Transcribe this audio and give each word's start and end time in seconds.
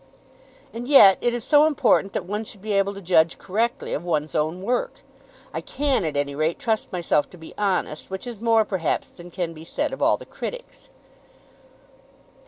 "And 0.73 0.87
yet 0.87 1.19
it 1.21 1.31
is 1.31 1.43
so 1.43 1.67
important 1.67 2.13
that 2.13 2.25
one 2.25 2.43
should 2.43 2.63
be 2.63 2.73
able 2.73 2.95
to 2.95 3.01
judge 3.03 3.37
correctly 3.37 3.93
of 3.93 4.03
one's 4.03 4.33
own 4.33 4.63
work! 4.63 5.01
I 5.53 5.61
can 5.61 6.03
at 6.05 6.17
any 6.17 6.33
rate 6.33 6.57
trust 6.57 6.91
myself 6.91 7.29
to 7.29 7.37
be 7.37 7.53
honest, 7.55 8.09
which 8.09 8.25
is 8.25 8.41
more 8.41 8.65
perhaps 8.65 9.11
than 9.11 9.29
can 9.29 9.53
be 9.53 9.63
said 9.63 9.93
of 9.93 10.01
all 10.01 10.17
the 10.17 10.25
critics." 10.25 10.89